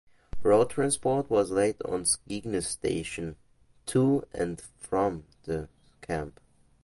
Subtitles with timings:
[0.41, 3.35] Road transport was laid on from Skegness station
[3.85, 5.69] to and from the
[6.01, 6.39] Camp.